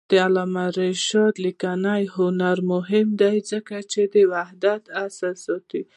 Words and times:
د 0.09 0.11
علامه 0.25 0.65
رشاد 0.79 1.33
لیکنی 1.45 2.03
هنر 2.15 2.57
مهم 2.71 3.07
دی 3.21 3.37
ځکه 3.51 3.75
چې 3.91 4.01
وحدت 4.33 4.83
اصل 5.05 5.33
ساتي. 5.45 5.81